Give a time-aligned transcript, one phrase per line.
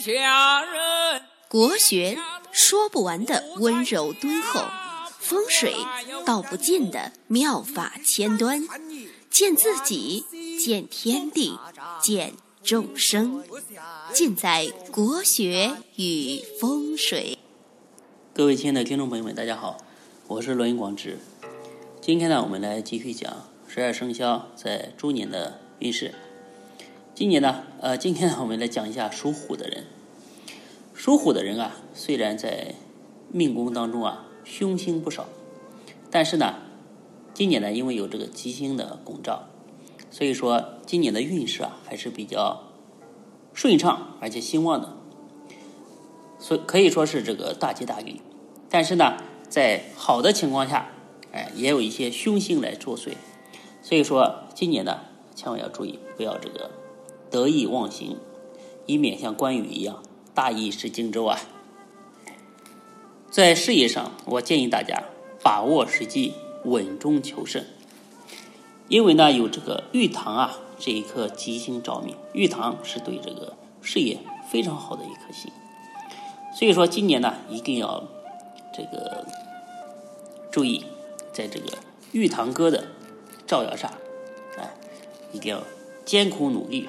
[0.00, 1.22] 下人。
[1.46, 2.16] 国学
[2.50, 4.64] 说不完的温柔敦厚，
[5.18, 5.74] 风水
[6.24, 8.66] 道不尽的妙法千端，
[9.28, 10.24] 见自己，
[10.58, 11.58] 见天地，
[12.00, 12.32] 见
[12.62, 13.44] 众生，
[14.12, 17.38] 尽在国学与风水。
[18.32, 19.76] 各位亲爱的听众朋友们，大家好，
[20.28, 21.18] 我是罗云广志。
[22.00, 26.14] 今天呢，我们来继续讲十二生肖在猪年的运势。
[27.20, 29.84] 今年呢，呃，今天呢，我们来讲一下属虎的人。
[30.94, 32.74] 属虎的人啊，虽然在
[33.30, 35.26] 命宫当中啊凶星不少，
[36.10, 36.54] 但是呢，
[37.34, 39.50] 今年呢，因为有这个吉星的拱照，
[40.10, 42.62] 所以说今年的运势啊还是比较
[43.52, 44.96] 顺畅而且兴旺的，
[46.38, 48.22] 所可以说是这个大吉大利。
[48.70, 50.88] 但是呢，在好的情况下，
[51.32, 53.12] 哎，也有一些凶星来作祟，
[53.82, 55.02] 所以说今年呢，
[55.34, 56.70] 千万要注意，不要这个。
[57.30, 58.18] 得意忘形，
[58.86, 60.02] 以免像关羽一样
[60.34, 61.38] 大意失荆州啊！
[63.30, 65.04] 在事业上，我建议大家
[65.42, 67.64] 把握时机，稳中求胜。
[68.88, 74.18] 因为呢，有这个玉堂啊这一颗吉星照命，玉堂是对这个事业
[74.50, 75.52] 非常好的一颗星。
[76.52, 78.02] 所以说，今年呢，一定要
[78.74, 79.24] 这个
[80.50, 80.84] 注意，
[81.32, 81.78] 在这个
[82.10, 82.84] 玉堂哥的
[83.46, 83.92] 照耀下，
[84.58, 84.74] 哎，
[85.32, 85.62] 一定要
[86.04, 86.88] 艰苦努力。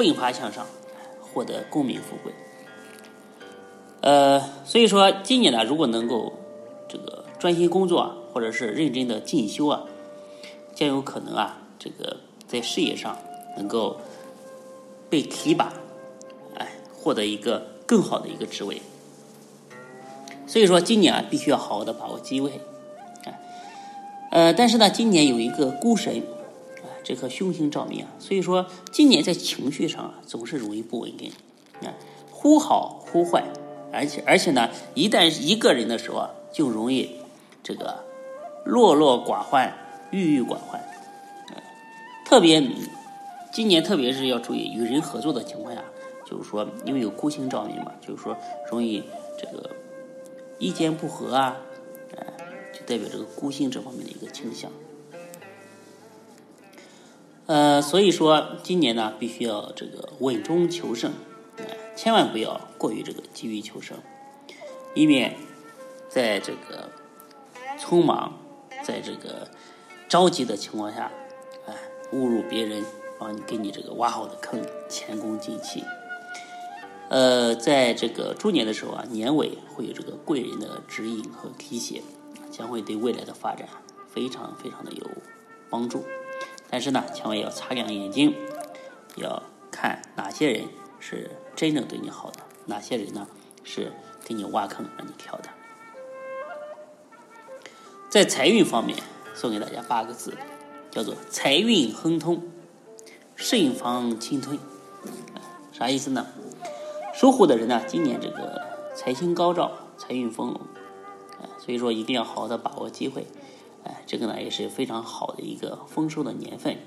[0.00, 0.66] 奋发向上，
[1.20, 2.32] 获得功名富贵。
[4.00, 6.32] 呃，所以说今年呢，如果能够
[6.88, 9.84] 这个专心工作，或者是认真的进修啊，
[10.74, 12.16] 将有可能啊，这个
[12.48, 13.18] 在事业上
[13.58, 14.00] 能够
[15.10, 15.74] 被提拔，
[16.56, 18.80] 哎，获得一个更好的一个职位。
[20.46, 22.58] 所以说今年啊，必须要好好的把握机会。
[24.30, 26.22] 呃，但是呢，今年有一个孤神。
[27.02, 31.32] 这颗凶星照明啊，所以说今年在情绪上啊总是容易不稳定，
[31.82, 31.94] 啊，
[32.30, 33.44] 忽好忽坏，
[33.92, 37.10] 而且而且呢，一旦一个人的时候啊，就容易
[37.62, 38.04] 这个
[38.64, 39.72] 落落寡欢、
[40.10, 40.80] 郁郁寡欢，
[42.24, 42.62] 特别
[43.52, 45.82] 今年特别是要注意与人合作的情况下，
[46.24, 48.36] 就是说因为有孤星照明嘛，就是说
[48.70, 49.02] 容易
[49.38, 49.70] 这个
[50.58, 51.56] 意见不合啊，
[52.16, 52.26] 哎，
[52.72, 54.70] 就代表这个孤星这方面的一个倾向。
[57.50, 61.10] 呃，所以说今年呢，必须要这个稳中求胜，
[61.96, 63.98] 千万不要过于这个急于求胜，
[64.94, 65.36] 以免
[66.08, 66.92] 在这个
[67.76, 68.38] 匆忙、
[68.84, 69.48] 在这个
[70.08, 71.10] 着急的情况下，
[71.66, 71.74] 哎，
[72.12, 72.84] 误入别人
[73.18, 75.82] 帮你给你这个挖好的坑，前功尽弃。
[77.08, 82.00] 呃，在这个猪年的时候啊，年尾会有这个贵人的指引和提携，
[82.48, 83.68] 将会对未来的发展
[84.08, 85.04] 非常非常的有
[85.68, 86.04] 帮助。
[86.70, 88.34] 但是呢，千万要擦亮眼睛，
[89.16, 90.64] 要看哪些人
[91.00, 93.26] 是真正对你好的，哪些人呢
[93.64, 93.92] 是
[94.24, 95.48] 给你挖坑让你跳的。
[98.08, 98.96] 在财运方面，
[99.34, 100.36] 送给大家八个字，
[100.90, 102.42] 叫做财运亨通，
[103.34, 104.58] 慎防侵吞。
[105.72, 106.26] 啥意思呢？
[107.14, 108.62] 属虎的人呢，今年这个
[108.94, 110.60] 财星高照，财运丰隆，
[111.58, 113.26] 所以说一定要好好的把握机会。
[114.10, 116.78] 这个呢也是非常好的一个丰收的年份，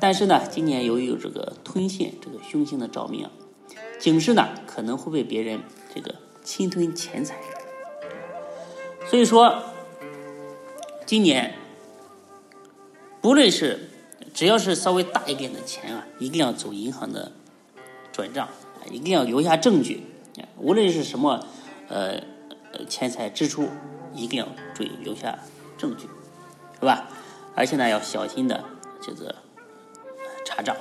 [0.00, 3.30] 但是呢，今年由于有这个吞陷这个凶星的照命啊，
[4.00, 5.60] 警示呢可能会被别人
[5.94, 7.38] 这个侵吞钱财，
[9.10, 9.62] 所以说
[11.04, 11.52] 今年
[13.20, 13.90] 不论是
[14.32, 17.30] 只要是稍微大一点的钱啊，一定要走银行的
[18.10, 18.48] 转账，
[18.90, 20.02] 一定要留下证据，
[20.56, 21.44] 无论是什么
[21.88, 22.22] 呃
[22.88, 23.68] 钱财支出，
[24.14, 25.38] 一定要注意留下。
[25.76, 26.08] 证据，
[26.80, 27.08] 是吧？
[27.56, 28.62] 而且呢，要小心的，
[29.02, 29.34] 就是
[30.44, 30.76] 查账，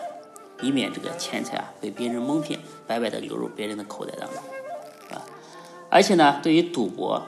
[0.62, 4.38] 以免这个钱财啊被别人蒙骗，白白的流入别人的口袋当中，
[5.09, 5.25] 啊！
[5.90, 7.24] 而且呢，对于赌博，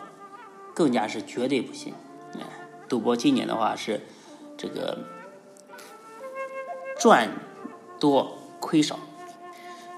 [0.75, 1.96] 更加是绝对不行。
[2.35, 2.41] 哎，
[2.88, 4.02] 赌博今年的话是
[4.56, 5.00] 这个
[7.00, 7.31] 赚
[8.00, 9.00] 多亏少。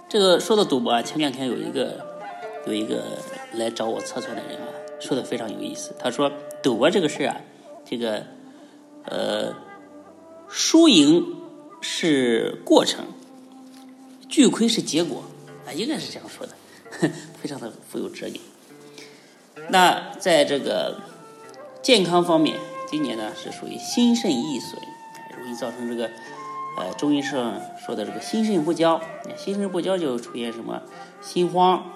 [0.07, 2.05] 这个说到赌博啊，前两天有一个
[2.65, 3.03] 有一个
[3.53, 4.67] 来找我测算的人啊，
[5.01, 5.93] 说的非常有意思。
[5.99, 6.31] 他说，
[6.63, 7.35] 赌博这个事啊。
[7.83, 8.23] 这个，
[9.05, 9.55] 呃，
[10.47, 11.37] 输赢
[11.81, 13.05] 是过程，
[14.29, 15.23] 巨亏是结果
[15.65, 16.53] 啊，应该是这样说的，
[17.41, 18.41] 非常的富有哲理。
[19.69, 21.01] 那在这个
[21.81, 22.57] 健康方面，
[22.87, 24.79] 今年呢是属于心肾易损，
[25.39, 26.09] 容易造成这个
[26.77, 29.01] 呃中医上说的这个心肾不交，
[29.37, 30.81] 心肾不交就出现什么
[31.21, 31.93] 心慌、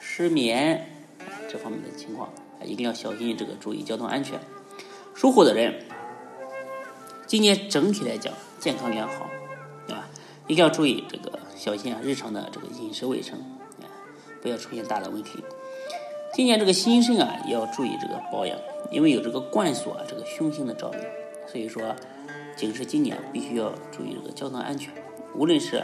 [0.00, 1.04] 失眠
[1.50, 2.32] 这方面的情况，
[2.64, 4.40] 一定要小心这个注意交通安全。
[5.14, 5.84] 属虎的人，
[7.32, 9.26] 今年整体来讲健康良好，
[9.86, 10.06] 对吧？
[10.48, 13.38] 一定要注意这个小心啊，日常的这个饮食卫生
[13.80, 13.88] 啊，
[14.42, 15.42] 不要出现大的问题。
[16.34, 18.58] 今年这个心肾啊，也要注意这个保养，
[18.90, 21.00] 因为有这个冠锁啊，这个凶星的照明，
[21.46, 21.96] 所以说
[22.54, 24.92] 警示今年必须要注意这个交通安全，
[25.34, 25.82] 无论是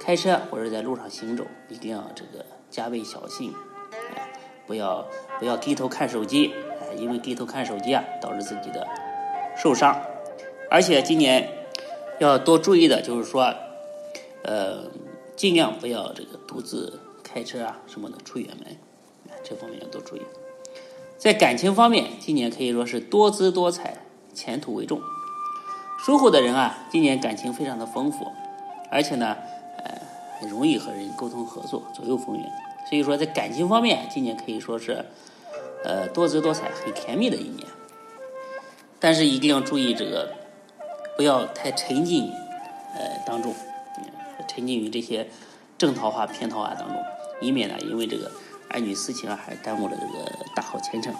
[0.00, 3.52] 开车或者在路上行走，一定要这个加倍小心，
[4.16, 4.26] 哎，
[4.66, 5.06] 不要
[5.38, 8.88] 不要低头看手机，哎，因为低头看手机啊，导致自己的
[9.62, 9.94] 受伤，
[10.70, 11.48] 而且今年
[12.18, 13.54] 要多注意的就是说，
[14.42, 14.84] 呃，
[15.36, 18.76] 尽量不要这个独自开车啊什么的出远门。
[19.44, 20.22] 这方面要多注意，
[21.16, 23.96] 在感情方面，今年可以说是多姿多彩，
[24.34, 25.00] 前途为重。
[26.04, 28.26] 属虎的人啊，今年感情非常的丰富，
[28.90, 29.36] 而且呢，
[29.78, 32.44] 呃，容易和人沟通合作，左右逢源。
[32.88, 35.04] 所以说，在感情方面，今年可以说是，
[35.84, 37.66] 呃，多姿多彩，很甜蜜的一年。
[39.00, 40.32] 但是一定要注意这个，
[41.18, 42.30] 不要太沉浸，
[42.94, 43.52] 呃，当中，
[44.46, 45.28] 沉浸于这些
[45.76, 46.96] 正桃花、偏桃花当中，
[47.40, 48.30] 以免呢，因为这个。
[48.70, 51.10] 儿女私情啊，还耽误了这个大好前程。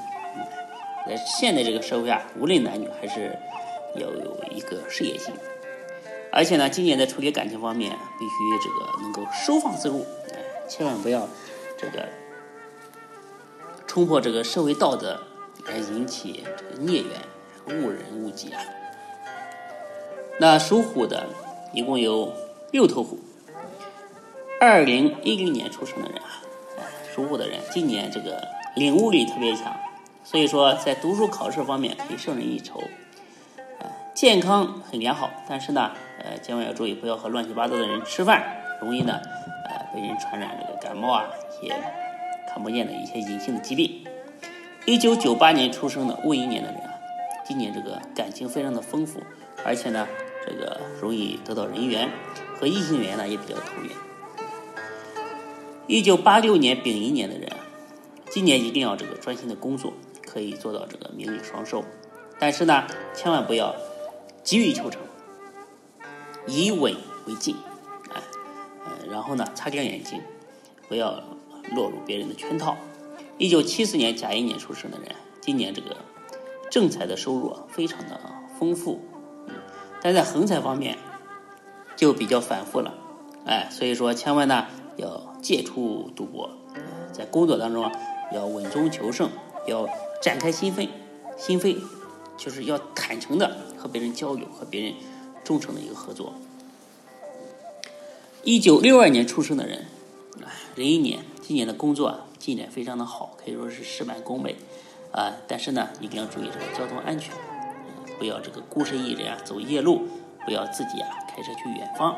[1.06, 3.34] 在现在这个社会啊，无论男女，还是
[3.94, 5.32] 要有一个事业心。
[6.30, 10.04] 而且呢，今年在处理感情方面，必须这个能够收放自如，
[10.68, 11.26] 千万不要
[11.78, 12.06] 这个
[13.86, 15.18] 冲破这个社会道德，
[15.66, 18.60] 而引起这个孽缘，误人误己啊。
[20.40, 21.26] 那属虎的
[21.72, 22.32] 一共有
[22.70, 23.18] 六头虎，
[24.60, 26.42] 二零一零年出生的人啊。
[27.12, 28.46] 属虎的人今年这个
[28.76, 29.76] 领悟力特别强，
[30.22, 32.80] 所以说在读书考试方面可以胜人一筹。
[34.14, 38.44] 健康很良好，但是呢，呃，千万要注意不要和乱七八糟的人吃饭，
[38.80, 39.20] 容易呢，
[39.68, 41.24] 呃，被人传染这个感冒啊，
[41.62, 41.72] 一些
[42.48, 44.04] 看不见的一些隐性的疾病。
[44.86, 46.94] 一九九八年出生的戊寅年的人啊，
[47.44, 49.20] 今年这个感情非常的丰富，
[49.64, 50.06] 而且呢，
[50.48, 52.10] 这个容易得到人缘，
[52.58, 53.90] 和异性缘呢也比较投缘。
[55.86, 57.50] 一九八六年丙寅年的人，
[58.30, 59.92] 今年一定要这个专心的工作，
[60.26, 61.84] 可以做到这个名利双收。
[62.38, 63.74] 但是呢，千万不要
[64.42, 65.00] 急于求成，
[66.46, 66.94] 以稳
[67.26, 67.56] 为进，
[68.14, 68.22] 哎，
[68.84, 70.20] 呃，然后呢，擦亮眼睛，
[70.88, 71.22] 不要
[71.74, 72.76] 落入别人的圈套。
[73.38, 75.96] 一九七四年甲寅年出生的人，今年这个
[76.70, 78.20] 正财的收入啊，非常的
[78.58, 79.00] 丰富，
[80.02, 80.96] 但在横财方面
[81.96, 82.94] 就比较反复了，
[83.44, 84.66] 哎，所以说千万呢。
[84.98, 86.50] 要戒除赌博，
[87.12, 87.92] 在工作当中啊，
[88.34, 89.30] 要稳中求胜，
[89.68, 89.88] 要
[90.20, 90.88] 展开心扉，
[91.36, 91.78] 心扉
[92.36, 94.94] 就是要坦诚的和别人交流，和别人
[95.44, 96.34] 忠诚的一个合作。
[98.42, 99.86] 一九六二年出生的人，
[100.74, 104.56] 零一年，今年的工作啊进展非常的好，可以说是事半功倍
[105.12, 105.32] 啊。
[105.46, 107.32] 但是呢，一定要注意这个交通安全，
[108.18, 110.06] 不要这个孤身一人啊走夜路，
[110.44, 112.16] 不要自己啊开车去远方。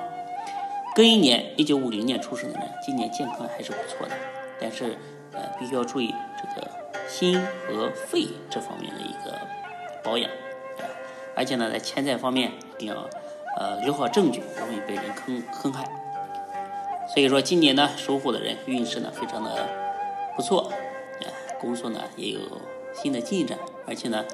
[0.95, 4.15] 庚寅年，一九五零年出生的人，今年健康还是不错的，
[4.61, 4.97] 但是
[5.33, 6.69] 呃，必须要注意这个
[7.09, 9.39] 心和肺这方面的一个
[10.03, 10.29] 保养，
[11.37, 13.09] 而且呢，在钱财方面一定要
[13.57, 15.89] 呃留好证据，容易被人坑坑害。
[17.15, 19.69] 所以说，今年呢，属虎的人运势呢非常的
[20.35, 20.73] 不错，
[21.21, 21.27] 呃，
[21.61, 22.41] 工作呢也有
[22.93, 23.57] 新的进展，
[23.87, 24.25] 而且呢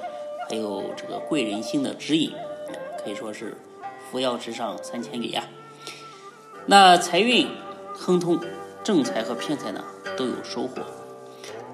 [0.49, 2.31] 还有这个贵人星的指引，
[3.03, 3.57] 可以说是
[4.09, 5.43] 扶摇直上三千里呀。
[6.65, 7.47] 那财运
[7.93, 8.39] 亨通，
[8.83, 9.83] 正财和偏财呢
[10.15, 10.81] 都有收获。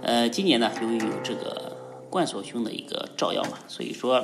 [0.02, 1.78] 呃，今年呢由于有这个
[2.10, 4.24] 冠锁凶的一个照耀嘛，所以说，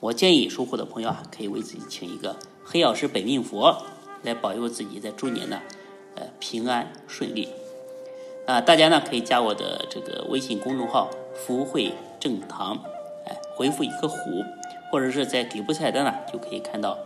[0.00, 3.84] 我建议收获的朋友啊，可以为自己请一个黑曜石本命佛，
[4.22, 5.60] 来保佑自己在猪年呢，
[6.16, 7.48] 呃平安顺利。
[8.46, 12.82] 啊，大家呢可以加我的这个微信公众号“福慧正堂”，
[13.62, 14.44] 回复一个虎，
[14.90, 16.98] 或者是在底部菜单呢就可以看到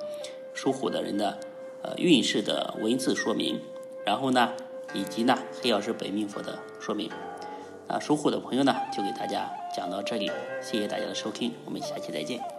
[0.54, 1.36] 属虎的人的。
[1.82, 3.60] 呃，运势的文字说明，
[4.04, 4.54] 然后呢，
[4.94, 7.10] 以及呢黑曜石本命佛的说明。
[7.86, 10.32] 啊，属虎的朋友呢，就给大家讲到这里，
[10.62, 12.55] 谢谢大家的收听，我们下期再见。